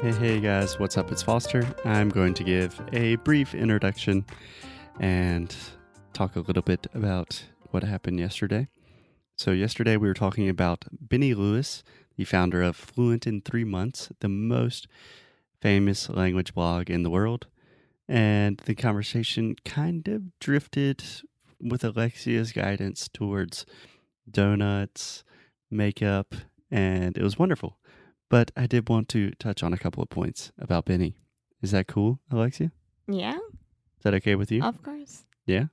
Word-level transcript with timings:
Hey, 0.00 0.12
hey 0.12 0.40
guys, 0.40 0.78
what's 0.78 0.96
up? 0.96 1.12
It's 1.12 1.22
Foster. 1.22 1.62
I'm 1.84 2.08
going 2.08 2.32
to 2.32 2.42
give 2.42 2.80
a 2.94 3.16
brief 3.16 3.54
introduction 3.54 4.24
and 4.98 5.54
talk 6.14 6.36
a 6.36 6.40
little 6.40 6.62
bit 6.62 6.86
about 6.94 7.44
what 7.70 7.82
happened 7.82 8.18
yesterday. 8.18 8.68
So, 9.36 9.50
yesterday 9.50 9.98
we 9.98 10.08
were 10.08 10.14
talking 10.14 10.48
about 10.48 10.86
Benny 10.90 11.34
Lewis, 11.34 11.84
the 12.16 12.24
founder 12.24 12.62
of 12.62 12.76
Fluent 12.76 13.26
in 13.26 13.42
Three 13.42 13.64
Months, 13.64 14.08
the 14.20 14.30
most 14.30 14.88
famous 15.60 16.08
language 16.08 16.54
blog 16.54 16.88
in 16.88 17.02
the 17.02 17.10
world. 17.10 17.48
And 18.08 18.56
the 18.64 18.74
conversation 18.74 19.54
kind 19.66 20.08
of 20.08 20.38
drifted 20.38 21.04
with 21.60 21.84
Alexia's 21.84 22.52
guidance 22.52 23.06
towards 23.12 23.66
donuts, 24.30 25.24
makeup, 25.70 26.34
and 26.70 27.18
it 27.18 27.22
was 27.22 27.38
wonderful. 27.38 27.76
But 28.30 28.50
I 28.56 28.66
did 28.66 28.88
want 28.88 29.08
to 29.10 29.32
touch 29.32 29.62
on 29.62 29.72
a 29.74 29.78
couple 29.78 30.02
of 30.02 30.08
points 30.08 30.52
about 30.58 30.86
Benny. 30.86 31.16
Is 31.60 31.72
that 31.72 31.86
cool, 31.88 32.20
Alexia? 32.30 32.72
Yeah, 33.08 33.36
Is 33.36 34.04
that 34.04 34.14
okay 34.14 34.36
with 34.36 34.50
you? 34.52 34.62
of 34.62 34.82
course. 34.82 35.24
Yeah. 35.46 35.66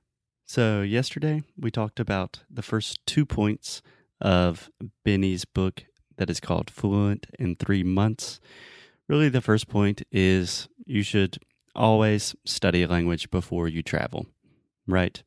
So, 0.44 0.82
yesterday 0.82 1.42
we 1.56 1.70
talked 1.70 2.00
about 2.00 2.40
the 2.50 2.62
first 2.62 2.98
two 3.06 3.24
points 3.24 3.80
of 4.20 4.70
Benny's 5.04 5.44
book 5.44 5.84
that 6.16 6.28
is 6.30 6.40
called 6.40 6.68
Fluent 6.70 7.26
in 7.38 7.54
Three 7.54 7.84
Months. 7.84 8.40
Really, 9.08 9.28
the 9.28 9.40
first 9.40 9.68
point 9.68 10.02
is 10.10 10.68
you 10.84 11.02
should 11.02 11.38
always 11.76 12.34
study 12.44 12.82
a 12.82 12.88
language 12.88 13.30
before 13.30 13.68
you 13.68 13.82
travel, 13.82 14.26
right? 14.86 15.22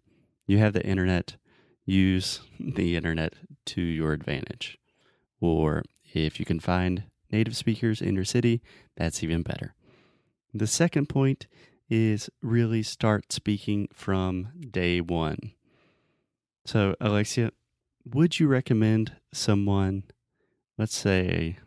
You 0.48 0.58
have 0.58 0.74
the 0.74 0.86
internet, 0.86 1.38
use 1.86 2.42
the 2.60 2.98
internet 2.98 3.36
to 3.68 3.82
your 3.82 4.12
advantage. 4.12 4.78
Or 5.40 5.84
if 6.14 6.40
you 6.40 6.46
can 6.46 6.60
find 6.60 7.04
native 7.32 7.56
speakers 7.56 8.02
in 8.02 8.16
your 8.16 8.26
city, 8.26 8.62
that's 8.96 9.24
even 9.24 9.42
better. 9.42 9.74
The 10.54 10.68
second 10.68 11.08
point 11.08 11.48
is 11.90 12.30
really 12.42 12.84
start 12.84 13.32
speaking 13.32 13.88
from 13.94 14.50
day 14.70 15.02
one. 15.02 15.54
So, 16.66 16.96
Alexia, 17.02 17.52
would 18.06 18.40
you 18.40 18.48
recommend 18.48 19.14
someone, 19.34 20.04
let's 20.78 20.96
say, 20.96 21.58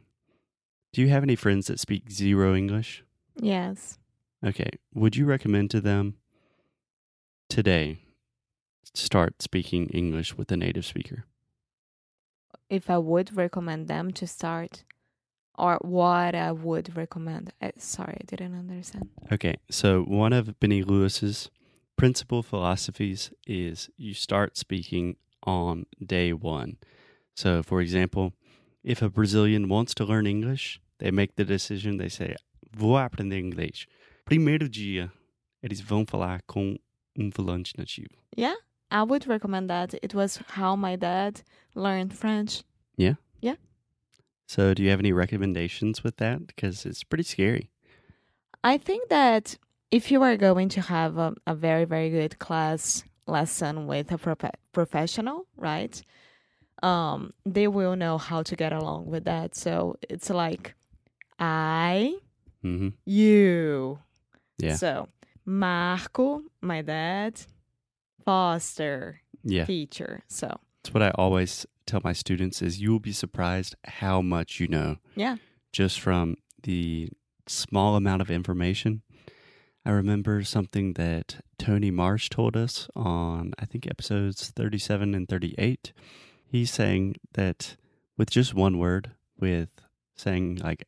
do 0.92 1.00
you 1.00 1.08
have 1.08 1.22
any 1.22 1.36
friends 1.36 1.66
that 1.66 1.80
speak 1.80 2.10
zero 2.10 2.54
English? 2.54 3.04
Yes. 3.36 3.98
Okay. 4.44 4.70
Would 4.94 5.16
you 5.16 5.24
recommend 5.26 5.70
to 5.72 5.80
them 5.80 6.14
today 7.48 7.98
start 8.94 9.42
speaking 9.42 9.88
English 9.88 10.36
with 10.36 10.52
a 10.52 10.56
native 10.56 10.84
speaker? 10.84 11.24
If 12.70 12.88
I 12.88 12.98
would 12.98 13.36
recommend 13.36 13.88
them 13.88 14.12
to 14.12 14.26
start, 14.26 14.84
or 15.56 15.78
what 15.82 16.34
I 16.34 16.52
would 16.52 16.96
recommend. 16.96 17.52
Uh, 17.60 17.70
sorry, 17.76 18.18
I 18.20 18.24
didn't 18.24 18.58
understand. 18.58 19.08
Okay, 19.32 19.56
so 19.70 20.02
one 20.02 20.32
of 20.32 20.58
Benny 20.60 20.82
Lewis's 20.82 21.50
principal 21.96 22.42
philosophies 22.42 23.30
is 23.46 23.88
you 23.96 24.14
start 24.14 24.56
speaking 24.56 25.16
on 25.44 25.86
day 26.04 26.32
one. 26.32 26.76
So, 27.34 27.62
for 27.62 27.80
example, 27.80 28.32
if 28.82 29.02
a 29.02 29.08
Brazilian 29.08 29.68
wants 29.68 29.94
to 29.94 30.04
learn 30.04 30.26
English, 30.26 30.80
they 30.98 31.10
make 31.10 31.36
the 31.36 31.44
decision, 31.44 31.98
they 31.98 32.08
say, 32.08 32.36
vou 32.72 32.96
aprender 32.96 33.38
inglês. 33.38 33.86
Primeiro 34.24 34.68
dia, 34.68 35.12
eles 35.62 35.80
vão 35.80 36.06
falar 36.06 36.40
com 36.46 36.76
um 37.16 37.30
falante 37.30 37.74
nativo. 37.76 38.10
Yeah, 38.36 38.54
I 38.90 39.02
would 39.02 39.26
recommend 39.26 39.68
that. 39.68 39.94
It 40.02 40.14
was 40.14 40.38
how 40.48 40.76
my 40.76 40.96
dad 40.96 41.42
learned 41.74 42.12
French. 42.14 42.62
So, 44.46 44.74
do 44.74 44.82
you 44.82 44.90
have 44.90 45.00
any 45.00 45.12
recommendations 45.12 46.04
with 46.04 46.16
that? 46.18 46.46
Because 46.46 46.84
it's 46.86 47.02
pretty 47.02 47.24
scary. 47.24 47.70
I 48.62 48.78
think 48.78 49.08
that 49.08 49.56
if 49.90 50.10
you 50.10 50.22
are 50.22 50.36
going 50.36 50.68
to 50.70 50.80
have 50.80 51.16
a, 51.18 51.34
a 51.46 51.54
very, 51.54 51.84
very 51.84 52.10
good 52.10 52.38
class 52.38 53.04
lesson 53.26 53.86
with 53.86 54.12
a 54.12 54.18
prof- 54.18 54.50
professional, 54.72 55.46
right? 55.56 56.02
Um, 56.82 57.32
they 57.46 57.68
will 57.68 57.96
know 57.96 58.18
how 58.18 58.42
to 58.42 58.56
get 58.56 58.72
along 58.72 59.06
with 59.06 59.24
that. 59.24 59.54
So 59.54 59.96
it's 60.08 60.28
like 60.30 60.74
I, 61.38 62.16
hmm 62.62 62.88
you. 63.06 63.98
Yeah. 64.58 64.76
So 64.76 65.08
Marco, 65.46 66.42
my 66.60 66.82
dad, 66.82 67.40
Foster, 68.24 69.20
Yeah. 69.42 69.64
teacher. 69.64 70.22
So 70.28 70.58
That's 70.82 70.94
what 70.94 71.02
I 71.02 71.10
always 71.10 71.66
tell 71.86 72.00
my 72.02 72.12
students 72.12 72.62
is 72.62 72.80
you 72.80 72.90
will 72.92 73.00
be 73.00 73.12
surprised 73.12 73.74
how 73.84 74.22
much 74.22 74.60
you 74.60 74.68
know. 74.68 74.96
yeah, 75.14 75.36
just 75.72 76.00
from 76.00 76.36
the 76.62 77.08
small 77.46 77.96
amount 77.96 78.22
of 78.22 78.30
information. 78.30 79.02
I 79.86 79.90
remember 79.90 80.42
something 80.44 80.94
that 80.94 81.42
Tony 81.58 81.90
Marsh 81.90 82.30
told 82.30 82.56
us 82.56 82.88
on, 82.96 83.52
I 83.58 83.66
think, 83.66 83.86
episodes 83.86 84.50
37 84.56 85.14
and 85.14 85.28
38. 85.28 85.92
He's 86.46 86.70
saying 86.70 87.16
that 87.34 87.76
with 88.16 88.30
just 88.30 88.54
one 88.54 88.78
word, 88.78 89.10
with 89.38 89.68
saying 90.16 90.60
like 90.62 90.86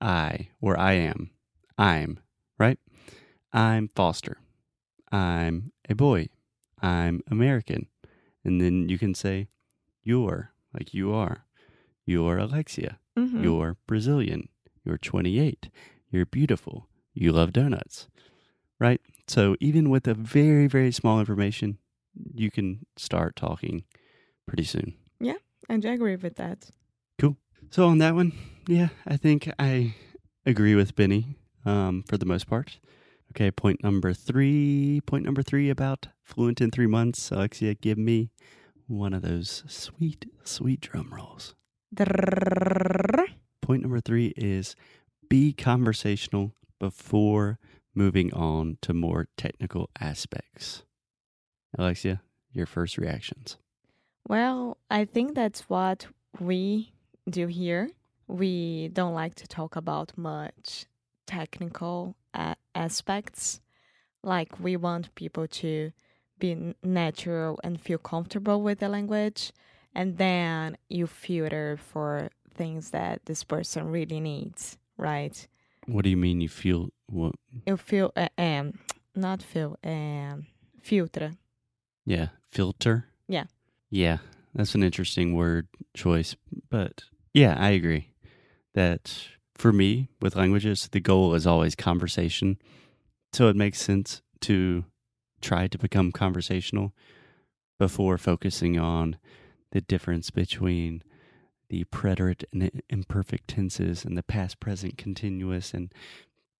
I 0.00 0.50
or 0.60 0.78
I 0.78 0.92
am, 0.92 1.30
I'm, 1.76 2.20
right? 2.56 2.78
I'm 3.52 3.88
Foster. 3.88 4.38
I'm 5.10 5.72
a 5.88 5.94
boy. 5.94 6.28
I'm 6.80 7.22
American. 7.30 7.88
And 8.44 8.60
then 8.60 8.88
you 8.88 8.98
can 8.98 9.14
say 9.14 9.48
you're, 10.06 10.52
like 10.72 10.94
you 10.94 11.12
are. 11.12 11.44
You're 12.06 12.38
Alexia. 12.38 12.98
Mhm. 13.18 13.42
You're 13.42 13.76
Brazilian. 13.86 14.48
You're 14.84 14.98
28. 14.98 15.68
You're 16.10 16.26
beautiful. 16.26 16.88
You 17.12 17.32
love 17.32 17.52
donuts. 17.52 18.08
Right? 18.78 19.00
So, 19.26 19.56
even 19.58 19.90
with 19.90 20.06
a 20.06 20.14
very, 20.14 20.68
very 20.68 20.92
small 20.92 21.18
information, 21.18 21.78
you 22.34 22.50
can 22.50 22.86
start 22.96 23.34
talking 23.34 23.84
pretty 24.46 24.62
soon. 24.64 24.94
Yeah, 25.18 25.38
and 25.68 25.84
I 25.84 25.94
agree 25.94 26.14
with 26.14 26.36
that. 26.36 26.70
Cool. 27.18 27.36
So, 27.70 27.88
on 27.88 27.98
that 27.98 28.14
one, 28.14 28.32
yeah, 28.68 28.90
I 29.06 29.16
think 29.16 29.50
I 29.58 29.94
agree 30.44 30.76
with 30.76 30.94
Benny 30.94 31.36
um, 31.64 32.04
for 32.06 32.16
the 32.16 32.26
most 32.26 32.46
part. 32.46 32.78
Okay, 33.32 33.50
point 33.50 33.82
number 33.82 34.12
three. 34.14 35.00
Point 35.06 35.24
number 35.24 35.42
three 35.42 35.68
about 35.70 36.06
fluent 36.22 36.60
in 36.60 36.70
three 36.70 36.86
months. 36.86 37.32
Alexia, 37.32 37.74
give 37.74 37.98
me 37.98 38.30
one 38.86 39.12
of 39.12 39.22
those 39.22 39.64
sweet, 39.66 40.26
sweet 40.44 40.80
drum 40.80 41.12
rolls. 41.12 41.54
Point 43.62 43.82
number 43.82 44.00
three 44.00 44.32
is 44.36 44.76
be 45.28 45.52
conversational 45.52 46.52
before 46.78 47.58
moving 47.94 48.32
on 48.34 48.78
to 48.82 48.92
more 48.92 49.28
technical 49.36 49.90
aspects. 50.00 50.84
Alexia, 51.78 52.22
your 52.52 52.66
first 52.66 52.98
reactions. 52.98 53.56
Well, 54.28 54.76
I 54.90 55.04
think 55.04 55.34
that's 55.34 55.62
what 55.68 56.06
we 56.40 56.92
do 57.28 57.46
here. 57.46 57.90
We 58.28 58.88
don't 58.92 59.14
like 59.14 59.36
to 59.36 59.46
talk 59.46 59.76
about 59.76 60.12
much 60.16 60.86
technical 61.26 62.16
aspects. 62.74 63.60
Like, 64.22 64.58
we 64.60 64.76
want 64.76 65.14
people 65.14 65.46
to 65.48 65.92
be 66.38 66.74
natural 66.82 67.58
and 67.64 67.80
feel 67.80 67.98
comfortable 67.98 68.62
with 68.62 68.80
the 68.80 68.88
language. 68.88 69.52
And 69.94 70.18
then 70.18 70.76
you 70.88 71.06
filter 71.06 71.78
for 71.78 72.28
things 72.54 72.90
that 72.90 73.24
this 73.26 73.44
person 73.44 73.90
really 73.90 74.20
needs, 74.20 74.76
right? 74.96 75.46
What 75.86 76.04
do 76.04 76.10
you 76.10 76.16
mean 76.16 76.40
you 76.40 76.48
feel 76.48 76.90
what 77.06 77.32
You 77.66 77.76
feel, 77.76 78.12
uh, 78.16 78.28
um, 78.36 78.78
not 79.14 79.42
feel, 79.42 79.78
um, 79.84 80.46
filter 80.82 81.32
yeah, 82.06 82.28
filter? 82.52 83.06
Yeah. 83.28 83.44
Yeah, 83.90 84.18
that's 84.54 84.74
an 84.74 84.82
interesting 84.82 85.34
word 85.34 85.68
choice, 85.94 86.36
but 86.70 87.02
yeah, 87.34 87.56
I 87.58 87.70
agree 87.70 88.12
that 88.74 89.26
for 89.54 89.72
me 89.72 90.08
with 90.20 90.36
languages 90.36 90.88
the 90.90 91.00
goal 91.00 91.34
is 91.34 91.46
always 91.46 91.74
conversation. 91.74 92.58
So 93.32 93.48
it 93.48 93.56
makes 93.56 93.80
sense 93.80 94.22
to 94.42 94.84
try 95.40 95.66
to 95.66 95.78
become 95.78 96.12
conversational 96.12 96.92
before 97.78 98.18
focusing 98.18 98.78
on 98.78 99.16
the 99.72 99.80
difference 99.80 100.30
between 100.30 101.02
the 101.68 101.84
preterite 101.84 102.44
and 102.52 102.82
imperfect 102.88 103.48
tenses 103.48 104.04
and 104.04 104.16
the 104.16 104.22
past, 104.22 104.60
present, 104.60 104.96
continuous, 104.96 105.74
and 105.74 105.92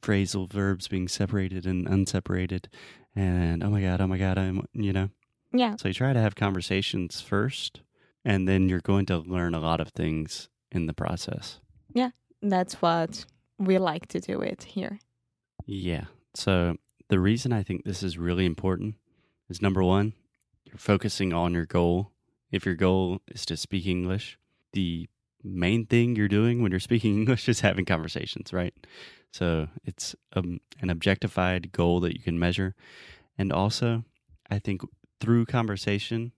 phrasal 0.02 0.49
verbs 0.49 0.88
being 0.88 1.08
separated 1.08 1.64
and 1.67 1.87
unseparated. 1.87 2.69
And 3.14 3.62
oh 3.62 3.70
my 3.70 3.81
God, 3.81 4.00
oh 4.00 4.06
my 4.06 4.19
God, 4.19 4.37
I'm, 4.37 4.67
you 4.73 4.93
know. 4.93 5.08
Yeah. 5.52 5.76
So 5.76 5.88
you 5.88 5.94
try 5.94 6.12
to 6.12 6.20
have 6.20 6.34
conversations 6.34 7.20
first, 7.20 7.81
and 8.25 8.49
then 8.49 8.69
you're 8.69 8.81
going 8.81 9.06
to 9.06 9.19
learn 9.19 9.55
a 9.55 9.61
lot 9.61 9.81
of 9.81 9.88
things 9.88 10.49
in 10.70 10.87
the 10.87 10.93
process. 10.93 11.61
Yeah. 11.94 12.11
That's 12.43 12.75
what 12.82 13.25
we 13.58 13.78
like 13.78 14.08
to 14.08 14.20
do 14.20 14.40
it 14.43 14.64
here. 14.64 14.99
Yeah. 15.64 16.05
So 16.34 16.76
the 17.08 17.20
reason 17.20 17.53
I 17.53 17.62
think 17.62 17.85
this 17.85 18.03
is 18.03 18.19
really 18.19 18.44
important 18.44 18.97
is 19.49 19.62
number 19.62 19.82
one, 19.82 20.14
you're 20.64 20.79
focusing 20.79 21.32
on 21.32 21.55
your 21.55 21.67
goal. 21.67 22.12
If 22.50 22.67
your 22.67 22.75
goal 22.75 23.20
is 23.29 23.47
to 23.47 23.56
speak 23.56 23.87
English, 23.87 24.38
the 24.73 25.08
main 25.43 25.87
thing 25.87 26.17
you're 26.17 26.29
doing 26.29 26.62
when 26.62 26.70
you're 26.70 26.81
speaking 26.81 27.14
English 27.19 27.49
is 27.49 27.61
having 27.61 27.85
conversations, 27.85 28.53
right? 28.53 28.75
So 29.32 29.69
it's 29.85 30.14
um, 30.35 30.61
an 30.81 30.91
objectified 30.91 31.73
goal 31.73 32.00
that 32.00 32.14
you 32.17 32.23
can 32.23 32.38
measure. 32.38 32.75
And 33.38 33.52
also, 33.52 34.05
I 34.50 34.59
think 34.59 34.82
through 35.20 35.47
conversation, 35.47 36.32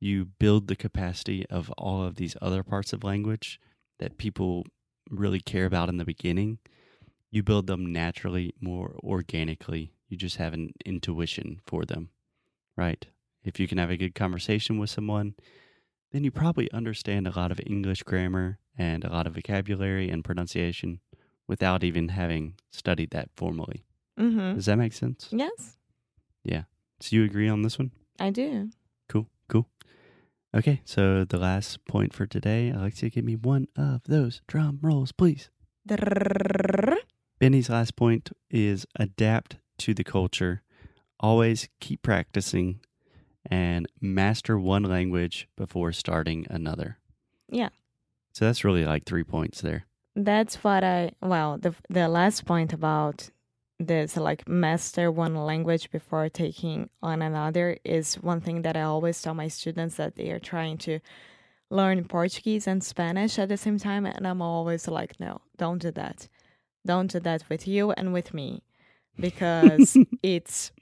you 0.00 0.24
build 0.24 0.68
the 0.68 0.76
capacity 0.76 1.46
of 1.46 1.70
all 1.78 2.02
of 2.02 2.16
these 2.16 2.36
other 2.40 2.62
parts 2.62 2.92
of 2.92 3.04
language 3.04 3.60
that 3.98 4.18
people 4.18 4.64
really 5.10 5.40
care 5.40 5.66
about 5.66 5.88
in 5.88 5.96
the 5.96 6.04
beginning. 6.04 6.58
You 7.30 7.42
build 7.42 7.66
them 7.66 7.92
naturally, 7.92 8.54
more 8.60 8.98
organically. 9.02 9.92
You 10.08 10.16
just 10.16 10.36
have 10.36 10.54
an 10.54 10.72
intuition 10.86 11.60
for 11.66 11.84
them, 11.84 12.10
right? 12.76 13.04
If 13.44 13.60
you 13.60 13.68
can 13.68 13.78
have 13.78 13.90
a 13.90 13.96
good 13.96 14.14
conversation 14.14 14.78
with 14.78 14.90
someone, 14.90 15.34
then 16.12 16.24
you 16.24 16.30
probably 16.30 16.70
understand 16.72 17.26
a 17.26 17.38
lot 17.38 17.52
of 17.52 17.60
English 17.66 18.02
grammar 18.02 18.58
and 18.76 19.04
a 19.04 19.10
lot 19.10 19.26
of 19.26 19.34
vocabulary 19.34 20.08
and 20.08 20.24
pronunciation 20.24 21.00
without 21.46 21.84
even 21.84 22.08
having 22.08 22.54
studied 22.70 23.10
that 23.10 23.28
formally. 23.36 23.84
Mm-hmm. 24.18 24.54
Does 24.54 24.66
that 24.66 24.76
make 24.76 24.92
sense? 24.92 25.28
Yes, 25.30 25.76
Yeah. 26.44 26.62
So 27.00 27.14
you 27.14 27.24
agree 27.24 27.48
on 27.48 27.62
this 27.62 27.78
one? 27.78 27.92
I 28.18 28.30
do. 28.30 28.70
Cool, 29.08 29.28
cool. 29.48 29.68
Okay, 30.54 30.80
so 30.84 31.24
the 31.24 31.38
last 31.38 31.84
point 31.84 32.12
for 32.12 32.26
today, 32.26 32.70
Alexia, 32.70 33.10
give 33.10 33.24
me 33.24 33.36
one 33.36 33.68
of 33.76 34.02
those 34.04 34.40
drum 34.48 34.78
rolls, 34.82 35.12
please. 35.12 35.50
Benny's 37.38 37.70
last 37.70 37.96
point 37.96 38.30
is 38.50 38.86
adapt 38.96 39.56
to 39.78 39.94
the 39.94 40.04
culture. 40.04 40.62
Always 41.20 41.68
keep 41.80 42.02
practicing 42.02 42.80
and 43.46 43.86
master 44.00 44.58
one 44.58 44.82
language 44.82 45.48
before 45.56 45.92
starting 45.92 46.46
another. 46.50 46.98
Yeah. 47.48 47.70
So 48.32 48.44
that's 48.44 48.64
really 48.64 48.84
like 48.84 49.04
three 49.04 49.24
points 49.24 49.60
there. 49.60 49.86
That's 50.14 50.62
what 50.64 50.82
I 50.82 51.12
well 51.22 51.58
the 51.58 51.74
the 51.88 52.08
last 52.08 52.44
point 52.44 52.72
about 52.72 53.30
this 53.78 54.16
like 54.16 54.48
master 54.48 55.10
one 55.10 55.36
language 55.36 55.90
before 55.90 56.28
taking 56.28 56.90
on 57.00 57.22
another 57.22 57.78
is 57.84 58.16
one 58.16 58.40
thing 58.40 58.62
that 58.62 58.76
I 58.76 58.82
always 58.82 59.22
tell 59.22 59.34
my 59.34 59.46
students 59.46 59.96
that 59.96 60.16
they 60.16 60.30
are 60.30 60.40
trying 60.40 60.78
to 60.78 60.98
learn 61.70 62.04
Portuguese 62.04 62.66
and 62.66 62.82
Spanish 62.82 63.38
at 63.38 63.48
the 63.48 63.56
same 63.56 63.78
time 63.78 64.06
and 64.06 64.26
I'm 64.26 64.42
always 64.42 64.88
like 64.88 65.20
no 65.20 65.40
don't 65.56 65.80
do 65.80 65.92
that 65.92 66.28
don't 66.86 67.10
do 67.10 67.20
that 67.20 67.44
with 67.48 67.66
you 67.68 67.92
and 67.92 68.12
with 68.12 68.32
me 68.34 68.62
because 69.18 69.96
it's 70.22 70.72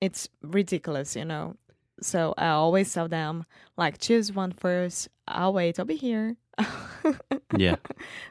it's 0.00 0.28
ridiculous 0.42 1.16
you 1.16 1.24
know 1.24 1.56
so 2.00 2.34
I 2.36 2.48
always 2.48 2.92
tell 2.92 3.08
them 3.08 3.44
like 3.76 3.98
choose 3.98 4.32
one 4.32 4.52
first 4.52 5.08
I'll 5.28 5.52
wait 5.52 5.78
I'll 5.78 5.84
be 5.86 5.96
here 5.96 6.36
Yeah. 7.56 7.76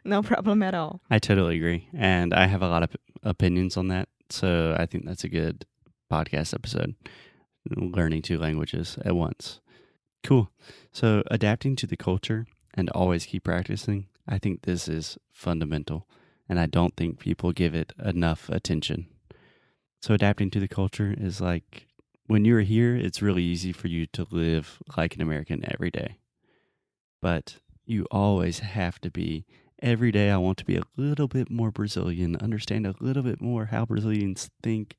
no 0.03 0.21
problem 0.21 0.61
at 0.63 0.73
all 0.75 1.01
I 1.09 1.19
totally 1.19 1.55
agree. 1.57 1.87
And 1.93 2.33
I 2.33 2.47
have 2.47 2.61
a 2.61 2.67
lot 2.67 2.83
of 2.83 2.95
opinions 3.23 3.77
on 3.77 3.87
that. 3.89 4.09
So 4.29 4.75
I 4.77 4.85
think 4.85 5.05
that's 5.05 5.23
a 5.23 5.29
good 5.29 5.65
podcast 6.11 6.53
episode. 6.53 6.95
Learning 7.69 8.21
two 8.21 8.37
languages 8.39 8.97
at 9.05 9.15
once. 9.15 9.59
Cool. 10.23 10.49
So 10.91 11.23
adapting 11.29 11.75
to 11.77 11.87
the 11.87 11.97
culture 11.97 12.47
and 12.73 12.89
always 12.91 13.25
keep 13.25 13.43
practicing. 13.43 14.07
I 14.27 14.37
think 14.39 14.61
this 14.63 14.87
is 14.87 15.17
fundamental. 15.31 16.07
And 16.51 16.59
I 16.59 16.65
don't 16.65 16.97
think 16.97 17.17
people 17.17 17.53
give 17.53 17.73
it 17.73 17.93
enough 18.03 18.49
attention. 18.49 19.07
So 20.01 20.13
adapting 20.13 20.51
to 20.51 20.59
the 20.59 20.67
culture 20.67 21.15
is 21.17 21.39
like 21.39 21.87
when 22.27 22.43
you're 22.43 22.59
here, 22.59 22.93
it's 22.93 23.21
really 23.21 23.41
easy 23.41 23.71
for 23.71 23.87
you 23.87 24.05
to 24.07 24.27
live 24.31 24.79
like 24.97 25.15
an 25.15 25.21
American 25.21 25.63
every 25.71 25.91
day. 25.91 26.17
But 27.21 27.55
you 27.85 28.05
always 28.11 28.59
have 28.59 28.99
to 28.99 29.09
be 29.09 29.45
every 29.81 30.11
day 30.11 30.29
I 30.29 30.35
want 30.35 30.57
to 30.57 30.65
be 30.65 30.75
a 30.75 30.83
little 30.97 31.29
bit 31.29 31.49
more 31.49 31.71
Brazilian, 31.71 32.35
understand 32.35 32.85
a 32.85 32.95
little 32.99 33.23
bit 33.23 33.39
more 33.39 33.67
how 33.67 33.85
Brazilians 33.85 34.49
think, 34.61 34.97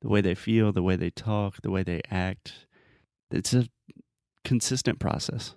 the 0.00 0.08
way 0.08 0.22
they 0.22 0.34
feel, 0.34 0.72
the 0.72 0.82
way 0.82 0.96
they 0.96 1.10
talk, 1.10 1.60
the 1.60 1.70
way 1.70 1.82
they 1.82 2.00
act. 2.10 2.66
It's 3.30 3.52
a 3.52 3.68
consistent 4.42 5.00
process. 5.00 5.54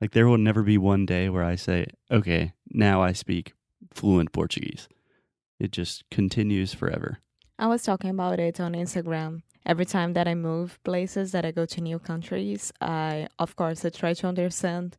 Like 0.00 0.10
there 0.10 0.26
will 0.26 0.36
never 0.36 0.64
be 0.64 0.78
one 0.78 1.06
day 1.06 1.28
where 1.28 1.44
I 1.44 1.54
say, 1.54 1.86
okay, 2.10 2.54
now 2.72 3.00
I 3.00 3.12
speak 3.12 3.52
fluent 3.92 4.32
Portuguese. 4.32 4.88
It 5.58 5.72
just 5.72 6.08
continues 6.10 6.74
forever. 6.74 7.18
I 7.58 7.66
was 7.66 7.82
talking 7.82 8.10
about 8.10 8.40
it 8.40 8.60
on 8.60 8.72
Instagram. 8.72 9.42
Every 9.66 9.84
time 9.84 10.14
that 10.14 10.26
I 10.26 10.34
move 10.34 10.82
places, 10.84 11.32
that 11.32 11.44
I 11.44 11.50
go 11.50 11.66
to 11.66 11.80
new 11.82 11.98
countries, 11.98 12.72
I, 12.80 13.28
of 13.38 13.56
course, 13.56 13.84
I 13.84 13.90
try 13.90 14.14
to 14.14 14.26
understand 14.26 14.96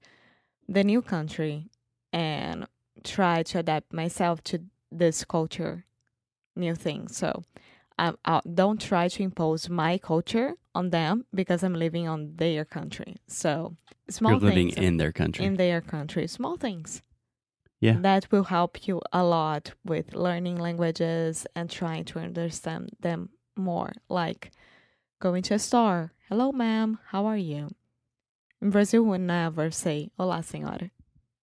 the 0.69 0.83
new 0.83 1.01
country 1.01 1.69
and 2.13 2.67
try 3.03 3.41
to 3.43 3.59
adapt 3.59 3.91
myself 3.91 4.43
to 4.43 4.61
this 4.91 5.25
culture, 5.25 5.85
new 6.55 6.75
things. 6.75 7.17
So 7.17 7.43
I, 7.97 8.13
I 8.23 8.41
don't 8.53 8.79
try 8.79 9.07
to 9.07 9.23
impose 9.23 9.69
my 9.69 9.97
culture 9.97 10.53
on 10.75 10.91
them 10.91 11.25
because 11.33 11.63
I'm 11.63 11.73
living 11.73 12.07
on 12.07 12.35
their 12.35 12.65
country. 12.65 13.17
So 13.27 13.75
small 14.09 14.33
You're 14.33 14.41
living 14.41 14.71
things 14.71 14.85
in 14.85 14.97
their 14.97 15.11
country. 15.11 15.45
in 15.45 15.55
their 15.55 15.81
country, 15.81 16.27
small 16.27 16.57
things. 16.57 17.01
Yeah. 17.81 17.97
That 17.99 18.31
will 18.31 18.43
help 18.43 18.87
you 18.87 19.01
a 19.11 19.23
lot 19.23 19.73
with 19.83 20.13
learning 20.13 20.57
languages 20.57 21.47
and 21.55 21.69
trying 21.69 22.05
to 22.05 22.19
understand 22.19 22.91
them 22.99 23.29
more. 23.57 23.91
Like 24.07 24.51
going 25.19 25.41
to 25.43 25.55
a 25.55 25.59
store. 25.59 26.13
Hello, 26.29 26.51
ma'am. 26.51 26.99
How 27.07 27.25
are 27.25 27.37
you? 27.37 27.69
In 28.61 28.69
Brazil, 28.69 29.03
we 29.03 29.17
never 29.17 29.71
say 29.71 30.11
Olá, 30.19 30.45
senhora. 30.45 30.91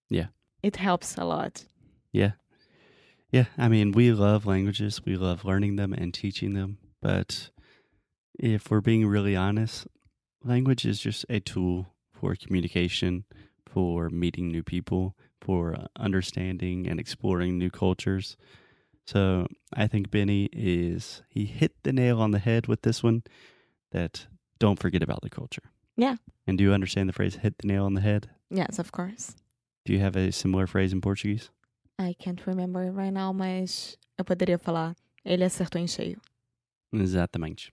Yeah. 0.09 0.29
It 0.63 0.77
helps 0.77 1.17
a 1.19 1.25
lot. 1.25 1.65
Yeah. 2.13 2.33
Yeah. 3.33 3.47
I 3.59 3.69
mean, 3.69 3.91
we 3.91 4.13
love 4.13 4.47
languages. 4.47 5.05
We 5.05 5.17
love 5.17 5.45
learning 5.45 5.75
them 5.75 5.93
and 5.93 6.15
teaching 6.15 6.55
them. 6.55 6.79
But 7.03 7.51
if 8.39 8.71
we're 8.71 8.81
being 8.81 9.07
really 9.07 9.35
honest, 9.35 9.89
language 10.45 10.85
is 10.85 11.01
just 11.01 11.27
a 11.29 11.41
tool 11.41 11.95
for 12.13 12.37
communication, 12.37 13.25
for 13.69 14.09
meeting 14.09 14.49
new 14.49 14.63
people, 14.63 15.17
for 15.41 15.77
understanding 15.97 16.87
and 16.89 16.99
exploring 17.01 17.59
new 17.59 17.71
cultures. 17.71 18.37
So 19.07 19.47
I 19.73 19.87
think 19.87 20.11
Benny 20.11 20.49
is, 20.53 21.23
he 21.29 21.47
hit 21.47 21.73
the 21.83 21.93
nail 21.93 22.21
on 22.21 22.31
the 22.33 22.39
head 22.39 22.67
with 22.67 22.83
this 22.83 23.03
one 23.03 23.23
that 23.93 24.27
don't 24.59 24.79
forget 24.79 25.03
about 25.03 25.23
the 25.23 25.31
culture. 25.31 25.71
Yeah. 25.97 26.17
And 26.47 26.59
do 26.59 26.65
you 26.65 26.73
understand 26.73 27.09
the 27.09 27.13
phrase 27.13 27.37
hit 27.37 27.59
the 27.59 27.67
nail 27.67 27.85
on 27.85 27.95
the 27.95 28.01
head? 28.01 28.31
Yes, 28.51 28.79
of 28.79 28.93
course. 28.93 29.35
Do 29.85 29.93
you 29.93 30.01
have 30.01 30.17
a 30.17 30.31
similar 30.31 30.67
phrase 30.67 30.93
in 30.93 31.01
Portuguese? 31.01 31.51
I 31.99 32.15
can't 32.19 32.47
remember 32.47 32.93
right 32.93 33.13
now, 33.13 33.33
mas 33.33 33.97
eu 34.19 34.25
poderia 34.25 34.59
falar 34.59 34.95
ele 35.25 35.45
acertou 35.45 35.81
em 35.81 35.87
cheio. 35.87 36.21
Exatamente. 36.93 37.73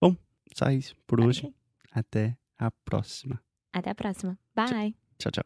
Bom, 0.00 0.16
só 0.54 0.70
isso 0.70 0.94
por 1.06 1.20
hoje. 1.20 1.46
Ok. 1.46 1.54
Até 1.92 2.36
a 2.58 2.70
próxima. 2.70 3.40
Até 3.72 3.90
a 3.90 3.94
próxima. 3.94 4.38
Bye. 4.54 4.96
Tchau, 5.18 5.30
tchau. 5.30 5.44